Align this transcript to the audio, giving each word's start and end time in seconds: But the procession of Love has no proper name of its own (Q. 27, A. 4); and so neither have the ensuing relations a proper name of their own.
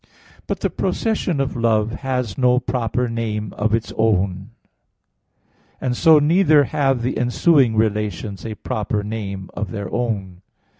But 0.47 0.61
the 0.61 0.71
procession 0.71 1.39
of 1.39 1.55
Love 1.55 1.91
has 1.91 2.35
no 2.35 2.57
proper 2.59 3.07
name 3.07 3.53
of 3.53 3.75
its 3.75 3.93
own 3.99 4.49
(Q. 4.49 4.49
27, 4.49 4.49
A. 4.49 5.77
4); 5.77 5.77
and 5.89 5.95
so 5.97 6.17
neither 6.17 6.63
have 6.63 7.03
the 7.03 7.15
ensuing 7.19 7.75
relations 7.75 8.43
a 8.43 8.55
proper 8.55 9.03
name 9.03 9.51
of 9.53 9.69
their 9.69 9.93
own. 9.93 10.41